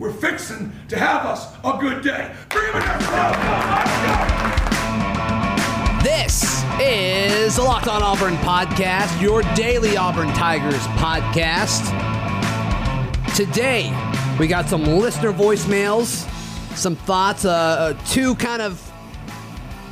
[0.00, 2.34] we're fixing to have us a good day.
[2.48, 2.72] Bring.
[6.02, 11.84] This is the Locked On Auburn podcast, your daily Auburn Tigers podcast.
[13.36, 13.92] Today,
[14.38, 16.26] we got some listener voicemails,
[16.74, 18.82] some thoughts, uh, uh, two kind of,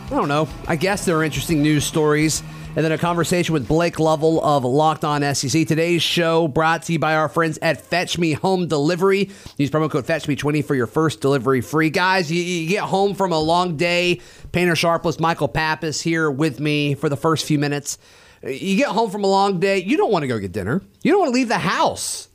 [0.07, 2.43] I don't know, I guess they're interesting news stories,
[2.79, 5.67] and then a conversation with Blake Lovell of Locked On SEC.
[5.67, 9.31] Today's show brought to you by our friends at Fetch Me Home Delivery.
[9.57, 11.91] Use promo code FetchMe20 for your first delivery free.
[11.91, 14.21] Guys, you, you get home from a long day.
[14.53, 17.99] Painter Sharpless, Michael Pappas here with me for the first few minutes.
[18.45, 20.81] You get home from a long day, you don't want to go get dinner.
[21.03, 22.29] You don't want to leave the house.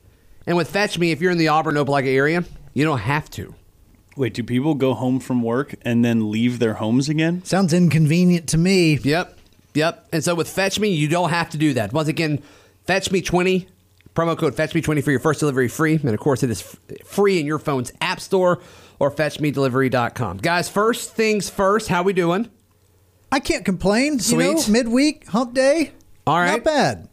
[0.46, 3.54] And with Fetch Me, if you're in the Auburn Opelika area, you don't have to.
[4.14, 7.42] Wait, do people go home from work and then leave their homes again?
[7.46, 8.98] Sounds inconvenient to me.
[8.98, 9.38] Yep.
[9.74, 10.08] Yep.
[10.12, 11.92] And so with Fetch Me, you don't have to do that.
[11.92, 12.42] Once again,
[12.86, 13.66] Fetch Me 20,
[14.14, 15.94] promo code Fetch Me 20 for your first delivery free.
[15.96, 18.60] And of course, it is f- free in your phone's app store
[18.98, 20.38] or fetchmedelivery.com.
[20.38, 22.48] Guys, first things first, how we doing?
[23.32, 24.20] I can't complain.
[24.20, 24.44] Sweet.
[24.46, 25.92] You know, midweek, hump day.
[26.26, 26.52] All right.
[26.52, 27.08] Not bad.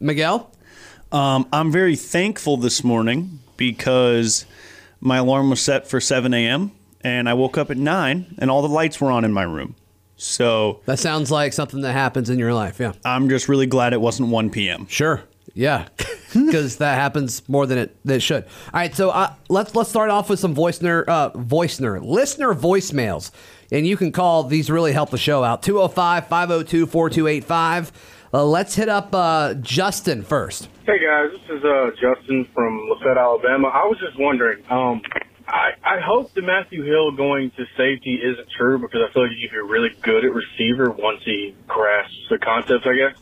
[0.00, 0.50] Miguel?
[1.10, 4.44] Um, I'm very thankful this morning because
[5.00, 6.72] my alarm was set for 7 a.m.
[7.02, 9.74] and I woke up at 9 and all the lights were on in my room.
[10.22, 12.78] So That sounds like something that happens in your life.
[12.78, 12.92] Yeah.
[13.04, 14.86] I'm just really glad it wasn't 1 p.m.
[14.88, 15.24] Sure.
[15.54, 15.88] Yeah.
[16.32, 18.44] Because that happens more than it, that it should.
[18.44, 23.30] All right, so uh, let's let's start off with some voicener, uh, voicener, listener voicemails,
[23.70, 24.70] and you can call these.
[24.70, 25.60] Really help the show out.
[25.62, 27.90] 205-502-4285.
[28.32, 30.70] Uh, let's hit up uh, Justin first.
[30.86, 33.68] Hey guys, this is uh, Justin from Lafayette, Alabama.
[33.68, 34.64] I was just wondering.
[34.70, 35.02] Um,
[35.48, 39.32] I, I hope the Matthew Hill going to safety isn't true because I feel like
[39.32, 43.18] he'd be really good at receiver once he grasps the concepts, I guess.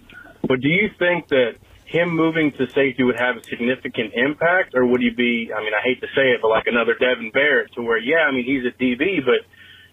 [0.46, 4.86] But do you think that him moving to safety would have a significant impact, or
[4.86, 5.50] would he be?
[5.54, 8.28] I mean, I hate to say it, but like another Devin Barrett, to where yeah,
[8.28, 9.46] I mean he's a DB, but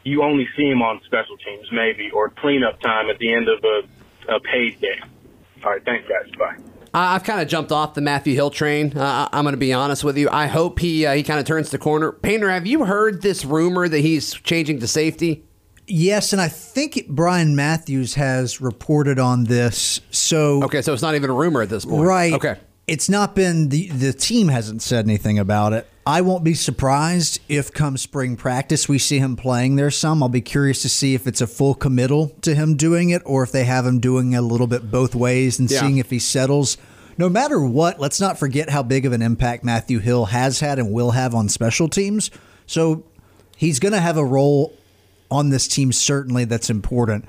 [0.03, 3.63] you only see him on special teams maybe or cleanup time at the end of
[3.63, 5.09] a, a paid game.
[5.63, 6.31] All right, thanks guys.
[6.37, 6.76] Bye.
[6.97, 8.97] I- I've kind of jumped off the Matthew Hill train.
[8.97, 10.29] Uh, I'm going to be honest with you.
[10.31, 12.11] I hope he uh, he kind of turns the corner.
[12.11, 15.43] Painter, have you heard this rumor that he's changing to safety?
[15.89, 20.01] Yes, and I think it- Brian Matthews has reported on this.
[20.11, 22.03] So Okay, so it's not even a rumor at this point.
[22.05, 22.55] right, Okay.
[22.87, 25.87] It's not been the the team hasn't said anything about it.
[26.05, 30.23] I won't be surprised if come spring practice we see him playing there some.
[30.23, 33.43] I'll be curious to see if it's a full committal to him doing it or
[33.43, 35.81] if they have him doing a little bit both ways and Yeah.
[35.81, 36.77] seeing if he settles.
[37.17, 40.79] No matter what, let's not forget how big of an impact Matthew Hill has had
[40.79, 42.31] and will have on special teams.
[42.67, 43.03] So
[43.57, 44.73] he's going to have a role
[45.29, 47.25] on this team certainly that's important.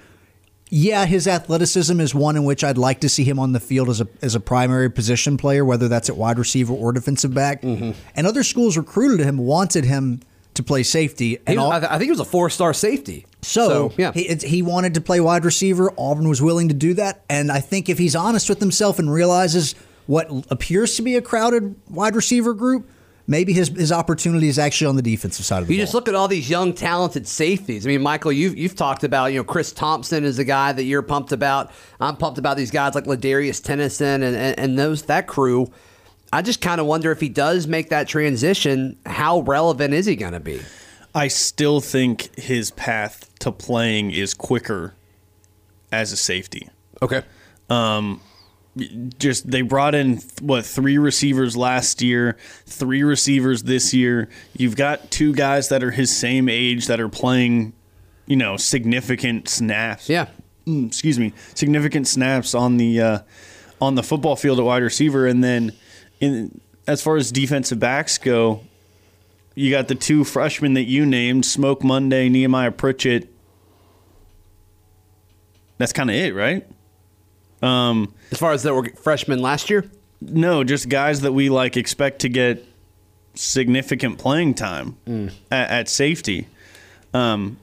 [0.70, 3.88] Yeah, his athleticism is one in which I'd like to see him on the field
[3.88, 7.62] as a as a primary position player, whether that's at wide receiver or defensive back.
[7.62, 7.92] Mm-hmm.
[8.14, 10.20] And other schools recruited him, wanted him
[10.54, 13.26] to play safety, and was- I, th- I think he was a four star safety.
[13.42, 14.12] so, yeah.
[14.12, 15.92] he, it's, he wanted to play wide receiver.
[15.96, 19.10] Auburn was willing to do that, and I think if he's honest with himself and
[19.10, 22.90] realizes what appears to be a crowded wide receiver group,
[23.28, 25.84] maybe his his opportunity is actually on the defensive side of the You ball.
[25.84, 27.86] just look at all these young, talented safeties.
[27.86, 30.82] I mean, Michael, you've you've talked about you know Chris Thompson is a guy that
[30.82, 31.70] you're pumped about.
[32.00, 35.70] I'm pumped about these guys like Ladarius Tennison and, and, and those that crew.
[36.32, 40.14] I just kind of wonder if he does make that transition, how relevant is he
[40.14, 40.60] going to be?
[41.14, 44.92] I still think his path to playing is quicker
[45.90, 46.68] as a safety.
[47.00, 47.22] Okay.
[47.70, 48.20] Um,
[49.18, 54.28] just they brought in what three receivers last year, three receivers this year.
[54.56, 57.72] You've got two guys that are his same age that are playing,
[58.26, 60.08] you know, significant snaps.
[60.08, 60.28] Yeah.
[60.66, 63.18] Mm, excuse me, significant snaps on the uh,
[63.80, 65.72] on the football field at wide receiver, and then
[66.20, 68.62] in as far as defensive backs go,
[69.54, 73.28] you got the two freshmen that you named, Smoke Monday, Nehemiah Pritchett.
[75.76, 76.66] That's kind of it, right?
[77.62, 79.84] As far as that were freshmen last year,
[80.20, 82.64] No, just guys that we like expect to get
[83.34, 84.96] significant playing time
[85.50, 86.46] at, at safety.
[87.14, 87.58] Um,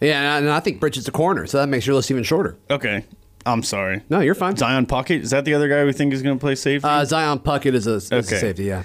[0.00, 2.56] yeah, and I think Bridget's a corner, so that makes your list even shorter.
[2.70, 3.04] okay,
[3.44, 4.02] I'm sorry.
[4.08, 4.56] No, you're fine.
[4.56, 6.86] Zion Puckett is that the other guy we think is going to play safety?
[6.88, 8.38] Uh, Zion Puckett is a, is a Okay.
[8.38, 8.64] safety.
[8.64, 8.82] Yeah.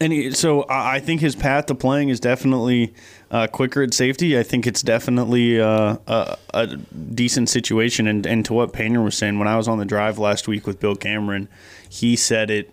[0.00, 2.94] And he, so I I think his path to playing is definitely
[3.30, 4.38] uh, quicker at safety.
[4.38, 8.06] I think it's definitely uh, a, a decent situation.
[8.06, 10.66] And, and to what Painter was saying, when I was on the drive last week
[10.66, 11.48] with Bill Cameron,
[11.88, 12.72] he said it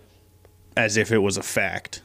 [0.76, 2.02] as if it was a fact.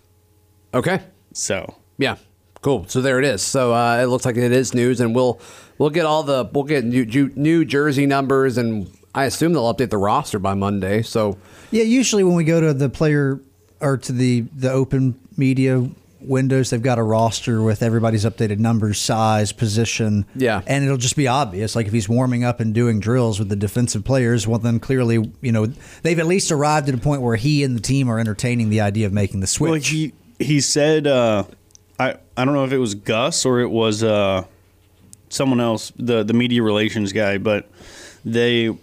[0.74, 1.02] Okay.
[1.34, 2.18] So Yeah.
[2.62, 2.86] Cool.
[2.88, 3.42] So there it is.
[3.42, 5.40] So uh, it looks like it is news, and we'll
[5.80, 9.90] we'll get all the we'll get new, new jersey numbers, and I assume they'll update
[9.90, 11.02] the roster by Monday.
[11.02, 11.38] So
[11.72, 13.42] Yeah, usually when we go to the player
[13.82, 15.90] or to the the open media
[16.22, 20.26] windows, they've got a roster with everybody's updated numbers, size, position.
[20.36, 20.62] Yeah.
[20.68, 21.76] And it'll just be obvious.
[21.76, 25.32] Like if he's warming up and doing drills with the defensive players, well, then clearly,
[25.42, 25.68] you know,
[26.04, 28.82] they've at least arrived at a point where he and the team are entertaining the
[28.82, 29.72] idea of making the switch.
[29.72, 31.44] Well, he he said, uh,
[32.00, 34.44] I I don't know if it was Gus or it was uh,
[35.30, 37.70] someone else, the the media relations guy, but
[38.24, 38.78] they.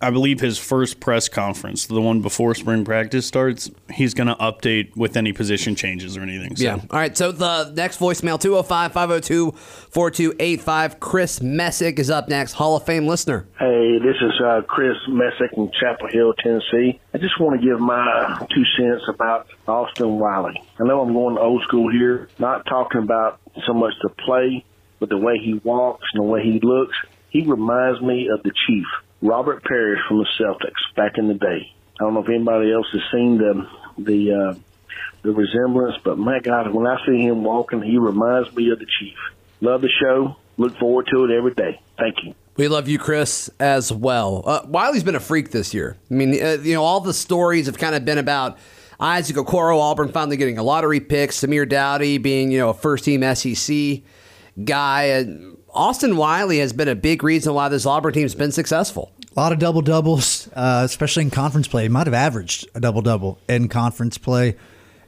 [0.00, 4.34] I believe his first press conference, the one before spring practice starts, he's going to
[4.36, 6.56] update with any position changes or anything.
[6.56, 6.64] So.
[6.64, 6.74] Yeah.
[6.74, 7.16] All right.
[7.16, 11.00] So the next voicemail 205 502 4285.
[11.00, 13.46] Chris Messick is up next, Hall of Fame listener.
[13.58, 17.00] Hey, this is uh, Chris Messick from Chapel Hill, Tennessee.
[17.12, 20.54] I just want to give my two cents about Austin Wiley.
[20.80, 24.64] I know I'm going old school here, not talking about so much the play,
[24.98, 26.96] but the way he walks and the way he looks.
[27.30, 28.86] He reminds me of the Chief,
[29.24, 31.72] Robert Parish from the Celtics back in the day.
[31.98, 33.66] I don't know if anybody else has seen the
[33.96, 34.54] the uh,
[35.22, 38.86] the resemblance, but my God, when I see him walking, he reminds me of the
[39.00, 39.16] Chief.
[39.62, 40.36] Love the show.
[40.58, 41.80] Look forward to it every day.
[41.98, 42.34] Thank you.
[42.56, 44.42] We love you, Chris, as well.
[44.44, 45.96] Uh, Wiley's been a freak this year.
[46.10, 48.58] I mean, uh, you know, all the stories have kind of been about
[49.00, 53.04] Isaac Okoro, Auburn finally getting a lottery pick, Samir Doughty being, you know, a first
[53.04, 54.02] team SEC
[54.62, 55.26] guy.
[55.70, 59.12] Austin Wiley has been a big reason why this Auburn team's been successful.
[59.36, 61.82] A lot of double doubles, uh, especially in conference play.
[61.84, 64.56] He might have averaged a double double in conference play.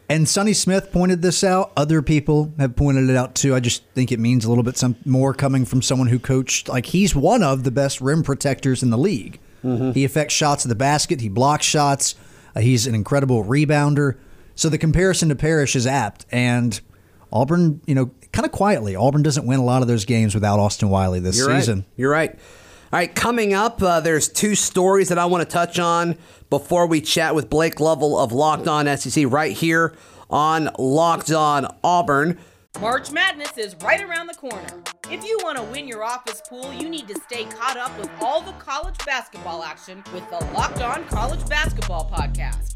[0.08, 1.72] And Sonny Smith pointed this out.
[1.76, 3.54] Other people have pointed it out too.
[3.54, 6.68] I just think it means a little bit some more coming from someone who coached.
[6.68, 9.40] Like he's one of the best rim protectors in the league.
[9.62, 11.20] He affects shots at the basket.
[11.20, 12.14] He blocks shots.
[12.54, 14.16] Uh, he's an incredible rebounder.
[14.54, 16.24] So the comparison to Parish is apt.
[16.30, 16.80] And
[17.32, 20.60] Auburn, you know, kind of quietly, Auburn doesn't win a lot of those games without
[20.60, 21.78] Austin Wiley this You're season.
[21.78, 21.86] right.
[21.96, 22.38] You're right.
[22.92, 26.16] All right, coming up, uh, there's two stories that I want to touch on
[26.50, 29.92] before we chat with Blake Lovell of Locked On SEC right here
[30.30, 32.38] on Locked On Auburn.
[32.80, 34.84] March Madness is right around the corner.
[35.10, 38.10] If you want to win your office pool, you need to stay caught up with
[38.20, 42.75] all the college basketball action with the Locked On College Basketball Podcast.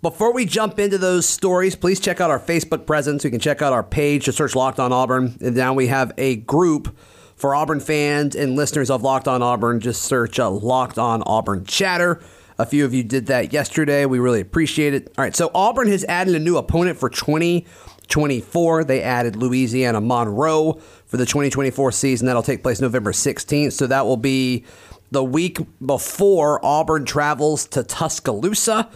[0.00, 3.24] Before we jump into those stories, please check out our Facebook presence.
[3.24, 5.36] You can check out our page to search Locked On Auburn.
[5.40, 6.96] And now we have a group
[7.34, 9.80] for Auburn fans and listeners of Locked On Auburn.
[9.80, 12.20] Just search uh, Locked On Auburn Chatter.
[12.60, 14.06] A few of you did that yesterday.
[14.06, 15.12] We really appreciate it.
[15.18, 18.84] All right, so Auburn has added a new opponent for 2024.
[18.84, 20.74] They added Louisiana Monroe
[21.06, 22.28] for the 2024 season.
[22.28, 23.72] That'll take place November 16th.
[23.72, 24.64] So that will be
[25.10, 28.88] the week before Auburn travels to Tuscaloosa.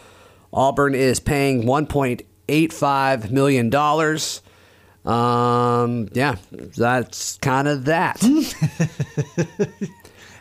[0.53, 3.75] Auburn is paying $1.85 million.
[5.05, 8.21] Um, yeah, that's kind of that.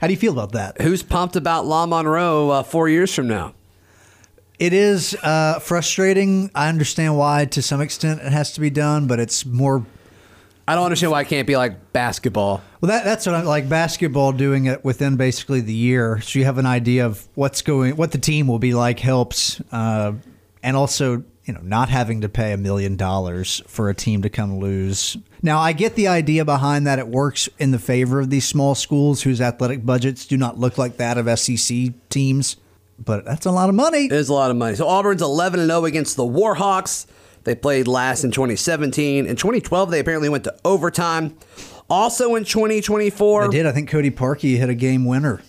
[0.01, 0.81] How do you feel about that?
[0.81, 3.53] Who's pumped about La Monroe uh, four years from now?
[4.59, 6.51] It is uh, frustrating.
[6.53, 9.85] I understand why, to some extent, it has to be done, but it's more.
[10.71, 12.61] I don't understand why it can't be like basketball.
[12.79, 16.45] Well, that, that's what I like basketball doing it within basically the year, so you
[16.45, 20.13] have an idea of what's going, what the team will be like helps, uh,
[20.63, 24.29] and also you know not having to pay a million dollars for a team to
[24.29, 25.17] come lose.
[25.41, 28.73] Now, I get the idea behind that; it works in the favor of these small
[28.73, 32.55] schools whose athletic budgets do not look like that of SEC teams.
[32.97, 34.05] But that's a lot of money.
[34.05, 34.77] It is a lot of money.
[34.77, 37.07] So Auburn's 11 and 0 against the Warhawks.
[37.43, 39.25] They played last in 2017.
[39.25, 41.37] In 2012, they apparently went to overtime.
[41.89, 43.65] Also in 2024, They did.
[43.65, 45.41] I think Cody Parkey hit a game winner.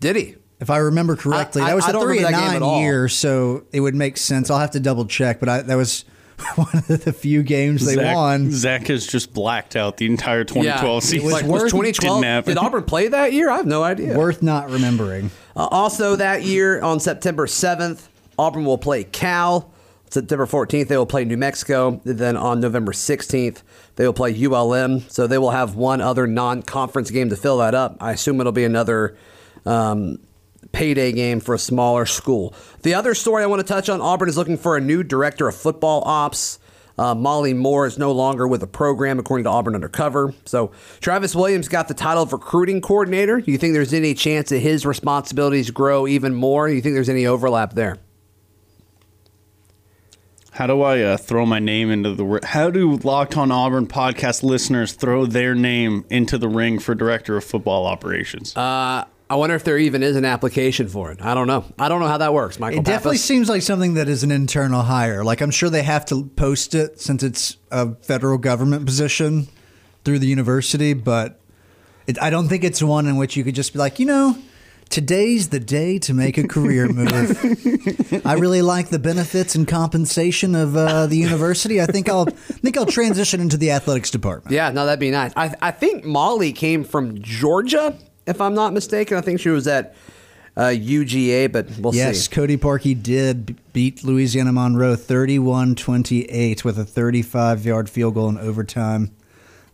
[0.00, 0.36] did he?
[0.60, 2.60] If I remember correctly, I- that was I a don't three and remember that game
[2.62, 4.48] nine at year, so it would make sense.
[4.50, 6.04] I'll have to double check, but I, that was
[6.54, 8.50] one of the few games they Zach, won.
[8.52, 11.24] Zach has just blacked out the entire 2012 season.
[11.24, 12.22] was Like, was worth- 2012.
[12.22, 12.46] Didn't.
[12.46, 13.50] Did Auburn play that year?
[13.50, 14.16] I have no idea.
[14.16, 15.30] Worth not remembering.
[15.56, 18.06] Uh, also, that year on September 7th,
[18.38, 19.70] Auburn will play Cal.
[20.12, 21.98] September 14th, they will play New Mexico.
[22.04, 23.62] Then on November 16th,
[23.96, 25.00] they will play ULM.
[25.08, 27.96] So they will have one other non conference game to fill that up.
[27.98, 29.16] I assume it'll be another
[29.64, 30.18] um,
[30.72, 32.54] payday game for a smaller school.
[32.82, 35.48] The other story I want to touch on Auburn is looking for a new director
[35.48, 36.58] of football ops.
[36.98, 40.34] Uh, Molly Moore is no longer with the program, according to Auburn Undercover.
[40.44, 43.40] So Travis Williams got the title of recruiting coordinator.
[43.40, 46.68] Do you think there's any chance that his responsibilities grow even more?
[46.68, 47.96] Do you think there's any overlap there?
[50.52, 52.24] How do I uh, throw my name into the?
[52.24, 56.94] ri- How do Locked On Auburn podcast listeners throw their name into the ring for
[56.94, 58.54] director of football operations?
[58.54, 61.22] Uh, I wonder if there even is an application for it.
[61.22, 61.64] I don't know.
[61.78, 62.80] I don't know how that works, Michael.
[62.80, 65.24] It definitely seems like something that is an internal hire.
[65.24, 69.48] Like I'm sure they have to post it since it's a federal government position
[70.04, 71.40] through the university, but
[72.06, 74.36] it, I don't think it's one in which you could just be like, you know,
[74.92, 78.22] today's the day to make a career move.
[78.26, 81.80] I really like the benefits and compensation of uh, the university.
[81.80, 84.54] I think I'll I think I'll transition into the athletics department.
[84.54, 85.32] Yeah, no, that'd be nice.
[85.34, 87.96] I, I think Molly came from Georgia,
[88.26, 89.16] if I'm not mistaken.
[89.16, 89.96] I think she was at
[90.56, 92.18] uh, UGA, but we'll Yes, see.
[92.18, 98.28] Yes, Cody Parkey did beat Louisiana Monroe 31 28 with a 35 yard field goal
[98.28, 99.10] in overtime.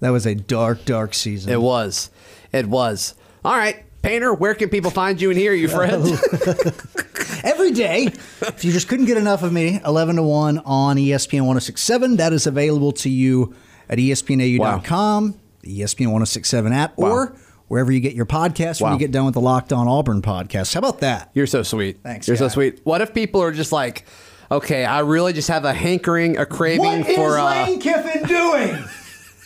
[0.00, 1.52] That was a dark, dark season.
[1.52, 2.10] It was.
[2.52, 3.14] It was.
[3.44, 6.02] All right, Painter, where can people find you and hear you, friend?
[7.44, 8.04] Every day,
[8.40, 12.16] if you just couldn't get enough of me, 11 to 1 on ESPN 1067.
[12.16, 13.54] That is available to you
[13.86, 17.36] at ESPNAU.com, the E ESPN 1067 app, or
[17.66, 20.72] wherever you get your podcasts when you get done with the Locked On Auburn podcast.
[20.72, 21.30] How about that?
[21.34, 22.00] You're so sweet.
[22.02, 22.80] Thanks, You're so sweet.
[22.84, 24.06] What if people are just like,
[24.50, 27.36] okay, I really just have a hankering, a craving for.
[27.36, 28.84] what is Uh, Kiffin doing?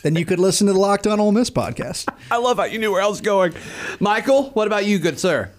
[0.02, 2.09] Then you could listen to the Locked On Ole Miss podcast.
[2.30, 3.54] I love how you knew where I was going.
[4.00, 5.50] Michael, what about you, good sir?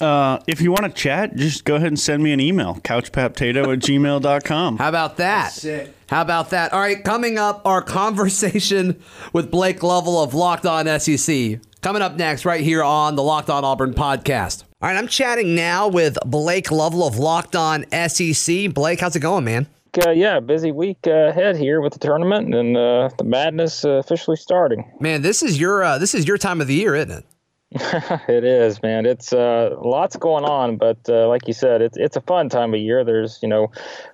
[0.00, 3.70] Uh, if you want to chat, just go ahead and send me an email, couchpaptato
[3.72, 4.78] at gmail.com.
[4.78, 5.90] How about that?
[6.08, 6.72] How about that?
[6.72, 11.60] All right, coming up, our conversation with Blake Lovell of Locked On SEC.
[11.82, 14.64] Coming up next, right here on the Locked On Auburn podcast.
[14.82, 18.72] All right, I'm chatting now with Blake Lovell of Locked On SEC.
[18.72, 19.66] Blake, how's it going, man?
[20.06, 23.90] Uh, yeah, busy week uh, ahead here with the tournament and uh, the madness uh,
[23.90, 24.90] officially starting.
[25.00, 27.24] Man, this is your uh, this is your time of the year, isn't it?
[28.28, 29.06] it is, man.
[29.06, 32.74] It's uh, lots going on, but uh, like you said, it's it's a fun time
[32.74, 33.04] of year.
[33.04, 33.70] There's you know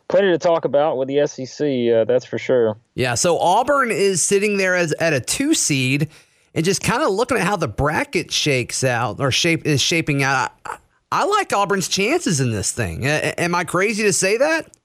[0.08, 1.66] plenty to talk about with the SEC.
[1.66, 2.76] Uh, that's for sure.
[2.94, 6.08] Yeah, so Auburn is sitting there as at a two seed,
[6.54, 10.22] and just kind of looking at how the bracket shakes out or shape is shaping
[10.22, 10.52] out.
[10.66, 10.76] I,
[11.10, 13.06] I like Auburn's chances in this thing.
[13.06, 14.75] A- am I crazy to say that?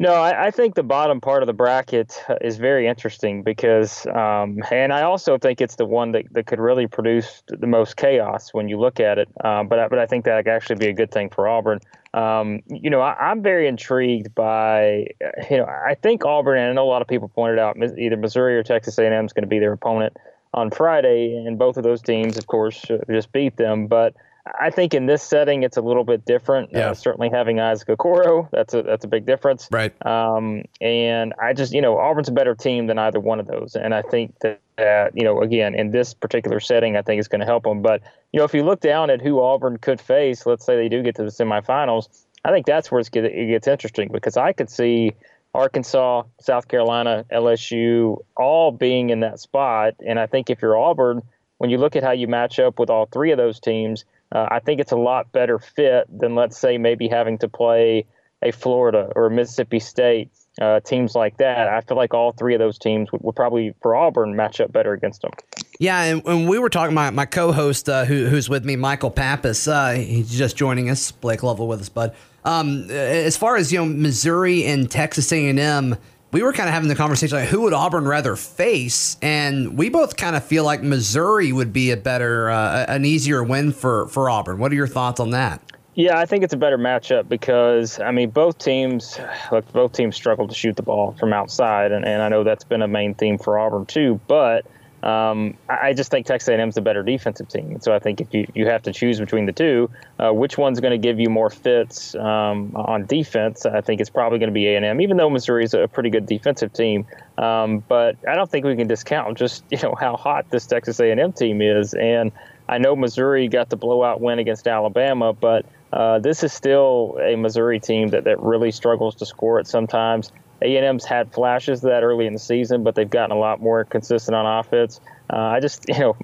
[0.00, 4.62] No, I, I think the bottom part of the bracket is very interesting because, um,
[4.70, 8.54] and I also think it's the one that, that could really produce the most chaos
[8.54, 9.28] when you look at it.
[9.44, 11.80] Um, but I, but I think that could actually be a good thing for Auburn.
[12.14, 15.08] Um, you know, I, I'm very intrigued by,
[15.50, 18.16] you know, I think Auburn, and I know a lot of people pointed out either
[18.16, 20.16] Missouri or Texas A&M is going to be their opponent
[20.54, 23.86] on Friday, and both of those teams, of course, just beat them.
[23.86, 24.14] But
[24.58, 26.70] I think in this setting, it's a little bit different.
[26.72, 26.90] Yeah.
[26.90, 29.68] Uh, certainly having Isaac Okoro, that's a that's a big difference.
[29.70, 29.94] Right.
[30.06, 33.76] Um, and I just, you know, Auburn's a better team than either one of those.
[33.76, 37.28] And I think that, uh, you know, again, in this particular setting, I think it's
[37.28, 37.82] going to help them.
[37.82, 38.02] But,
[38.32, 41.02] you know, if you look down at who Auburn could face, let's say they do
[41.02, 42.08] get to the semifinals,
[42.44, 45.12] I think that's where it's get, it gets interesting because I could see
[45.54, 49.94] Arkansas, South Carolina, LSU all being in that spot.
[50.06, 51.22] And I think if you're Auburn,
[51.58, 54.48] when you look at how you match up with all three of those teams, uh,
[54.50, 58.06] I think it's a lot better fit than, let's say, maybe having to play
[58.42, 61.68] a Florida or Mississippi State, uh, teams like that.
[61.68, 64.72] I feel like all three of those teams would, would probably, for Auburn, match up
[64.72, 65.32] better against them.
[65.78, 69.10] Yeah, and when we were talking, my, my co-host uh, who, who's with me, Michael
[69.10, 71.10] Pappas, uh, he's just joining us.
[71.10, 72.14] Blake Lovell with us, bud.
[72.44, 75.96] Um, as far as you know, Missouri and Texas A&M,
[76.32, 79.88] we were kind of having the conversation like who would Auburn rather face, and we
[79.88, 84.06] both kind of feel like Missouri would be a better, uh, an easier win for
[84.08, 84.58] for Auburn.
[84.58, 85.60] What are your thoughts on that?
[85.94, 89.18] Yeah, I think it's a better matchup because I mean both teams
[89.50, 92.64] look both teams struggle to shoot the ball from outside, and, and I know that's
[92.64, 94.20] been a main theme for Auburn too.
[94.28, 94.66] But
[95.02, 98.34] um, I just think Texas A&M is a better defensive team, so I think if
[98.34, 101.30] you, you have to choose between the two, uh, which one's going to give you
[101.30, 103.64] more fits um, on defense?
[103.64, 106.72] I think it's probably going to be A&M, even though Missouri's a pretty good defensive
[106.72, 107.06] team.
[107.38, 111.00] Um, but I don't think we can discount just you know how hot this Texas
[111.00, 112.30] A&M team is, and
[112.68, 117.36] I know Missouri got the blowout win against Alabama, but uh, this is still a
[117.36, 120.30] Missouri team that, that really struggles to score it sometimes.
[120.62, 123.84] A&M's had flashes of that early in the season, but they've gotten a lot more
[123.84, 125.00] consistent on offense.
[125.32, 126.16] Uh, I just, you know,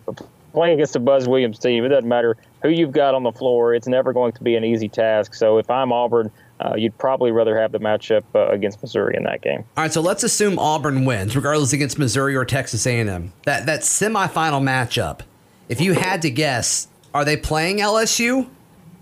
[0.52, 3.75] playing against a Buzz Williams team, it doesn't matter who you've got on the floor.
[3.75, 5.35] It's never going to be an easy task.
[5.35, 9.25] So if I'm Auburn, uh, you'd probably rather have the matchup uh, against Missouri in
[9.25, 9.64] that game.
[9.76, 13.33] All right, so let's assume Auburn wins, regardless against Missouri or Texas A&M.
[13.45, 15.21] That that semifinal matchup.
[15.69, 18.49] If you had to guess, are they playing LSU?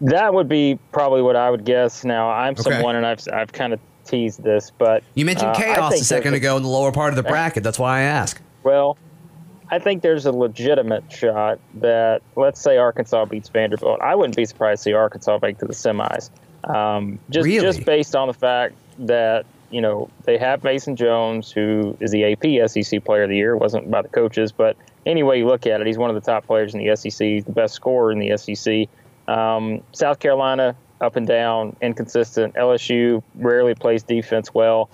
[0.00, 2.04] That would be probably what I would guess.
[2.04, 2.62] Now, I'm Okay.
[2.62, 6.34] someone, and I've, I've kind of teased this, but You mentioned uh, chaos a second
[6.34, 7.62] ago in the lower part of the bracket.
[7.62, 8.40] That's why I ask.
[8.62, 8.96] Well,
[9.70, 14.00] I think there's a legitimate shot that, let's say, Arkansas beats Vanderbilt.
[14.00, 16.30] I wouldn't be surprised to see Arkansas make to the semis.
[16.68, 17.60] Um, just Really?
[17.60, 22.32] just based on the fact that you know, they have Mason Jones, who is the
[22.32, 23.54] AP SEC Player of the Year.
[23.54, 26.20] It wasn't by the coaches, but anyway you look at it, he's one of the
[26.20, 27.44] top players in the SEC.
[27.44, 28.88] The best scorer in the SEC.
[29.26, 32.54] Um, South Carolina, up and down, inconsistent.
[32.54, 34.90] LSU rarely plays defense well.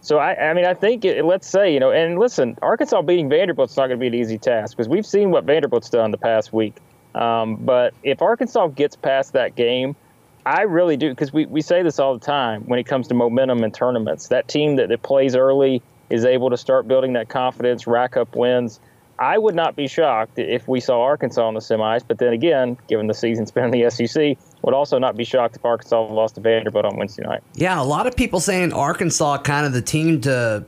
[0.00, 3.28] So I, I mean, I think it, let's say you know, and listen, Arkansas beating
[3.28, 6.18] Vanderbilt's not going to be an easy task because we've seen what Vanderbilt's done the
[6.18, 6.74] past week.
[7.14, 9.96] Um, but if Arkansas gets past that game,
[10.44, 13.14] I really do because we, we say this all the time when it comes to
[13.14, 14.28] momentum in tournaments.
[14.28, 15.80] That team that, that plays early
[16.10, 18.80] is able to start building that confidence, rack up wins.
[19.18, 22.76] I would not be shocked if we saw Arkansas in the semis, but then again,
[22.88, 26.34] given the season spent in the SEC, would also not be shocked if Arkansas lost
[26.34, 27.42] to Vanderbilt on Wednesday night.
[27.54, 30.64] Yeah, a lot of people saying Arkansas kind of the team to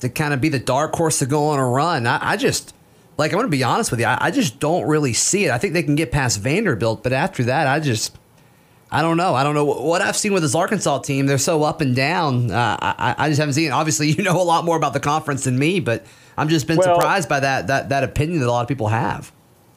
[0.00, 2.06] to kind of be the dark horse to go on a run.
[2.06, 2.74] I, I just
[3.16, 4.06] like I'm going to be honest with you.
[4.06, 5.50] I, I, just don't really see it.
[5.50, 8.18] I think they can get past Vanderbilt, but after that, I just
[8.90, 9.34] I don't know.
[9.34, 11.26] I don't know what I've seen with this Arkansas team.
[11.26, 12.50] They're so up and down.
[12.50, 13.68] Uh, I, I just haven't seen.
[13.68, 13.70] It.
[13.70, 16.04] Obviously, you know a lot more about the conference than me, but
[16.36, 18.88] I'm just been well, surprised by that that that opinion that a lot of people
[18.88, 19.32] have.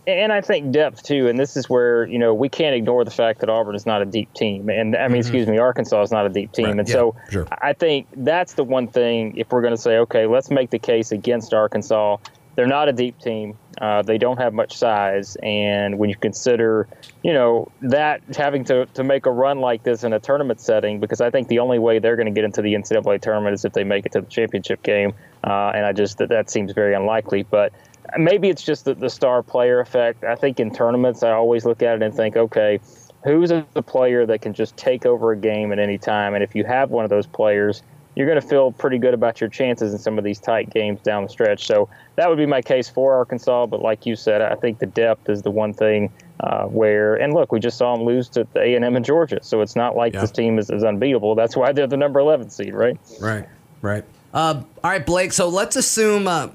[0.08, 3.12] And I think depth too, and this is where you know we can't ignore the
[3.12, 5.20] fact that Auburn is not a deep team, and I mean, mm-hmm.
[5.20, 6.80] excuse me, Arkansas is not a deep team, right.
[6.80, 7.48] and yeah, so sure.
[7.52, 9.38] I think that's the one thing.
[9.38, 12.18] If we're going to say, okay, let's make the case against Arkansas,
[12.60, 13.58] they're not a deep team.
[13.80, 16.90] Uh, they don't have much size, and when you consider,
[17.24, 21.00] you know, that having to, to make a run like this in a tournament setting,
[21.00, 23.64] because I think the only way they're going to get into the NCAA tournament is
[23.64, 25.14] if they make it to the championship game,
[25.46, 27.44] uh, and I just that that seems very unlikely.
[27.44, 27.72] But
[28.18, 30.26] maybe it's just the, the star player effect.
[30.26, 32.82] I think in tournaments, I always look at it and think, okay,
[33.24, 36.34] who's a player that can just take over a game at any time?
[36.34, 37.84] And if you have one of those players,
[38.20, 41.00] you're going to feel pretty good about your chances in some of these tight games
[41.00, 41.66] down the stretch.
[41.66, 43.68] So that would be my case for Arkansas.
[43.68, 46.12] But like you said, I think the depth is the one thing
[46.42, 49.40] uh, where, and look, we just saw them lose to A and M and Georgia,
[49.42, 50.20] so it's not like yeah.
[50.20, 51.36] this team is, is, unbeatable.
[51.36, 52.98] That's why they're the number 11 seed, right?
[53.22, 53.48] Right,
[53.82, 54.04] right.
[54.34, 55.32] Uh, all right, Blake.
[55.32, 56.28] So let's assume.
[56.28, 56.50] Uh,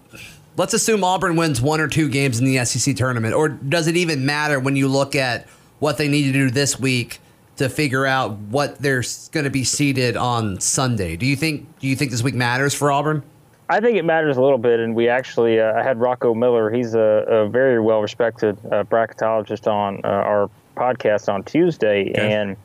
[0.58, 3.96] let's assume Auburn wins one or two games in the SEC tournament, or does it
[3.96, 5.46] even matter when you look at
[5.78, 7.20] what they need to do this week
[7.56, 11.16] to figure out what they're going to be seated on Sunday.
[11.16, 13.22] Do you think do you think this week matters for Auburn?
[13.68, 16.70] I think it matters a little bit, and we actually uh, I had Rocco Miller.
[16.70, 22.32] He's a, a very well respected uh, bracketologist on uh, our podcast on Tuesday, okay.
[22.32, 22.56] and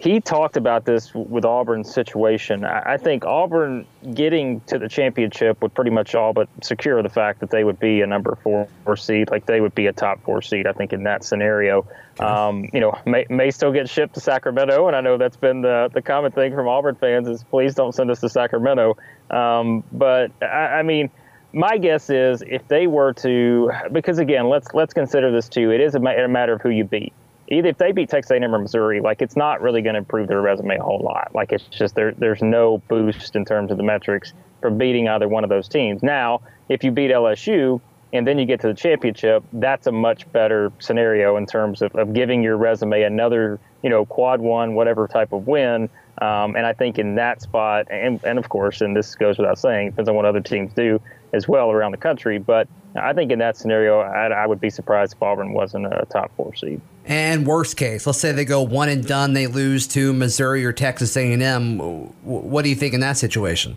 [0.00, 2.64] he talked about this with Auburn's situation.
[2.64, 3.84] I think Auburn
[4.14, 7.78] getting to the championship would pretty much all but secure the fact that they would
[7.78, 10.66] be a number four, four seed, like they would be a top four seed.
[10.66, 11.86] I think in that scenario,
[12.18, 15.60] um, you know, may, may still get shipped to Sacramento, and I know that's been
[15.60, 18.96] the the common thing from Auburn fans is please don't send us to Sacramento.
[19.28, 21.10] Um, but I, I mean
[21.52, 25.80] my guess is if they were to because again let's let's consider this too it
[25.80, 27.12] is a, a matter of who you beat
[27.50, 30.40] if they beat Texas A&M or Missouri, like it's not really going to improve their
[30.40, 31.32] resume a whole lot.
[31.34, 35.26] Like it's just there, there's no boost in terms of the metrics for beating either
[35.26, 36.02] one of those teams.
[36.02, 37.80] Now, if you beat LSU
[38.12, 41.94] and then you get to the championship, that's a much better scenario in terms of,
[41.96, 45.88] of giving your resume another, you know, quad one, whatever type of win.
[46.18, 49.58] Um, and I think in that spot, and, and of course, and this goes without
[49.58, 51.00] saying, depends on what other teams do
[51.32, 52.38] as well around the country.
[52.38, 56.06] But I think in that scenario, I, I would be surprised if Auburn wasn't a
[56.10, 56.80] top four seed.
[57.10, 60.72] And worst case, let's say they go one and done, they lose to Missouri or
[60.72, 61.78] Texas A&M.
[62.22, 63.76] What do you think in that situation?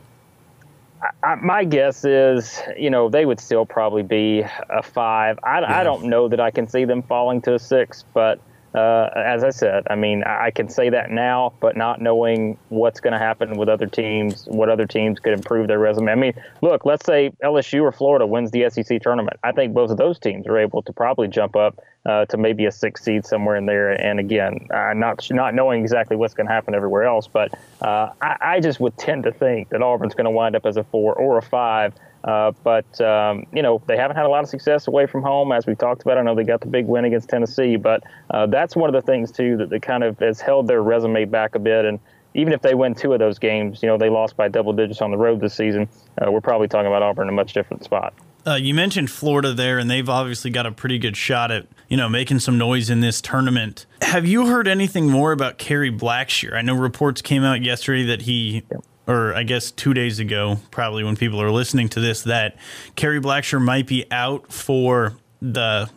[1.24, 5.40] I, my guess is, you know, they would still probably be a five.
[5.44, 5.80] I, yeah.
[5.80, 8.40] I don't know that I can see them falling to a six, but–
[8.74, 13.00] uh, as I said, I mean, I can say that now, but not knowing what's
[13.00, 16.12] going to happen with other teams, what other teams could improve their resume.
[16.12, 19.38] I mean, look, let's say LSU or Florida wins the SEC tournament.
[19.44, 22.66] I think both of those teams are able to probably jump up uh, to maybe
[22.66, 23.92] a six seed somewhere in there.
[23.92, 28.38] And again, not not knowing exactly what's going to happen everywhere else, but uh, I,
[28.42, 31.14] I just would tend to think that Auburn's going to wind up as a four
[31.14, 34.88] or a five uh, but um, you know they haven't had a lot of success
[34.88, 36.18] away from home, as we talked about.
[36.18, 39.06] I know they got the big win against Tennessee, but uh, that's one of the
[39.06, 41.86] things too that, that kind of has held their resume back a bit.
[41.86, 42.00] And
[42.34, 45.02] even if they win two of those games, you know they lost by double digits
[45.02, 45.90] on the road this season.
[46.22, 48.14] Uh, we're probably talking about Auburn in a much different spot.
[48.46, 51.98] Uh, you mentioned Florida there, and they've obviously got a pretty good shot at you
[51.98, 53.86] know making some noise in this tournament.
[54.02, 56.54] Have you heard anything more about Kerry Blackshear?
[56.54, 58.64] I know reports came out yesterday that he
[59.08, 62.56] or I guess two days ago, probably when people are listening to this, that
[62.96, 65.90] Kerry Blackshear might be out for the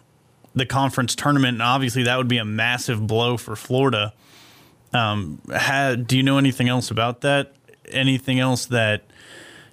[0.54, 4.14] the conference tournament, and obviously that would be a massive blow for Florida.
[4.92, 5.40] Um,
[6.06, 7.52] do you know anything else about that?
[7.90, 9.04] Anything else that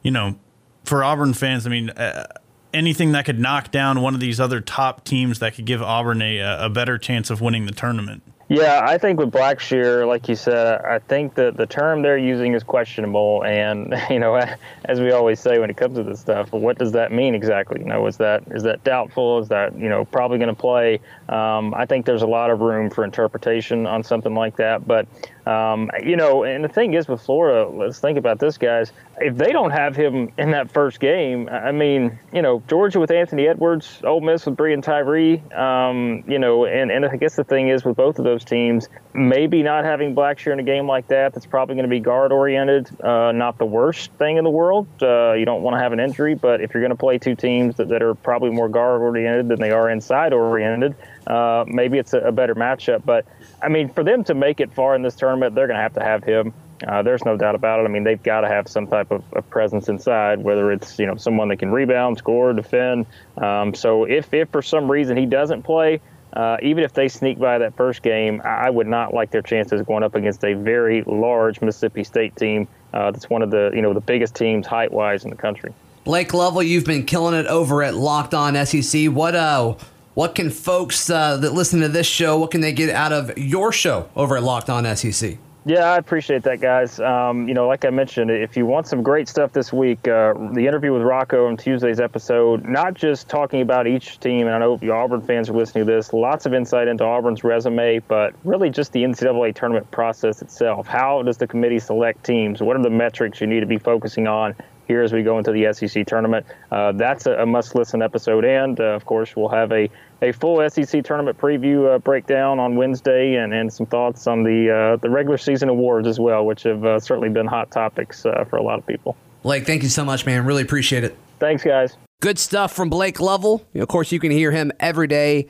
[0.02, 0.36] you know
[0.84, 1.66] for Auburn fans?
[1.66, 2.28] I mean, uh,
[2.74, 6.22] anything that could knock down one of these other top teams that could give Auburn
[6.22, 8.24] a, a better chance of winning the tournament.
[8.50, 12.54] Yeah, I think with Blackshear, like you said, I think that the term they're using
[12.54, 13.44] is questionable.
[13.44, 14.36] And you know,
[14.86, 17.80] as we always say when it comes to this stuff, what does that mean exactly?
[17.80, 19.40] You know, is that is that doubtful?
[19.40, 21.00] Is that you know probably going to play?
[21.30, 24.86] Um, I think there's a lot of room for interpretation on something like that.
[24.86, 25.08] But
[25.46, 28.94] um, you know, and the thing is with Florida, let's think about this, guys.
[29.18, 33.12] If they don't have him in that first game, I mean, you know, Georgia with
[33.12, 37.44] Anthony Edwards, Ole Miss with Breein Tyree, um, you know, and, and I guess the
[37.44, 41.08] thing is with both of those teams, maybe not having Blackshear in a game like
[41.10, 44.50] that, that's probably going to be guard oriented, uh, not the worst thing in the
[44.50, 44.88] world.
[45.02, 47.36] Uh, you don't want to have an injury, but if you're going to play two
[47.36, 50.96] teams that, that are probably more guard oriented than they are inside oriented,
[51.28, 53.04] uh, maybe it's a, a better matchup.
[53.06, 53.26] But
[53.62, 55.94] I mean, for them to make it far in this tournament, they're going to have
[55.94, 56.54] to have him.
[56.88, 57.84] Uh, there's no doubt about it.
[57.84, 61.06] I mean, they've got to have some type of, of, presence inside, whether it's you
[61.06, 63.06] know someone that can rebound, score, defend.
[63.38, 66.02] Um, so if if for some reason he doesn't play,
[66.34, 69.82] uh, even if they sneak by that first game, I would not like their chances
[69.84, 72.68] going up against a very large Mississippi State team.
[72.94, 75.74] Uh, that's one of the you know the biggest teams height wise in the country.
[76.04, 79.06] Blake Lovell, you've been killing it over at Locked On SEC.
[79.06, 79.76] What uh
[80.14, 83.38] what can folks uh, that listen to this show, what can they get out of
[83.38, 85.38] your show over at Locked On SEC?
[85.66, 87.00] Yeah, I appreciate that, guys.
[87.00, 90.34] Um, you know, like I mentioned, if you want some great stuff this week, uh,
[90.52, 94.60] the interview with Rocco on Tuesday's episode, not just talking about each team, and I
[94.60, 98.34] know you Auburn fans are listening to this, lots of insight into Auburn's resume, but
[98.44, 100.86] really just the NCAA tournament process itself.
[100.86, 102.62] How does the committee select teams?
[102.62, 104.56] What are the metrics you need to be focusing on
[104.94, 106.46] here as we go into the SEC tournament.
[106.72, 108.46] Uh, that's a, a must listen episode.
[108.46, 109.90] And uh, of course, we'll have a,
[110.22, 114.70] a full SEC tournament preview uh, breakdown on Wednesday and, and some thoughts on the,
[114.70, 118.46] uh, the regular season awards as well, which have uh, certainly been hot topics uh,
[118.46, 119.18] for a lot of people.
[119.42, 120.46] Blake, thank you so much, man.
[120.46, 121.18] Really appreciate it.
[121.40, 121.98] Thanks, guys.
[122.22, 123.66] Good stuff from Blake Lovell.
[123.76, 125.48] Of course, you can hear him every day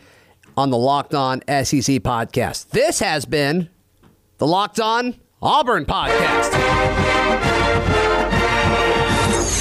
[0.58, 2.70] on the Locked On SEC podcast.
[2.70, 3.70] This has been
[4.38, 7.63] the Locked On Auburn podcast.